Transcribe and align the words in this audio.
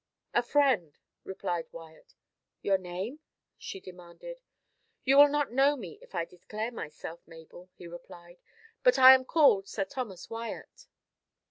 "A 0.33 0.41
friend," 0.41 0.97
replied 1.23 1.67
Wyat. 1.71 2.15
"Your 2.63 2.79
name?" 2.79 3.19
she 3.59 3.79
demanded. 3.79 4.41
"You 5.03 5.15
will 5.17 5.27
not 5.27 5.51
know 5.53 5.75
me 5.75 5.99
if 6.01 6.15
I 6.15 6.25
declare 6.25 6.71
myself, 6.71 7.19
Mabel," 7.27 7.69
he 7.75 7.85
replied, 7.87 8.41
"but 8.81 8.97
I 8.97 9.13
am 9.13 9.25
called 9.25 9.67
Sir 9.67 9.85
Thomas 9.85 10.27
Wyat." 10.27 10.87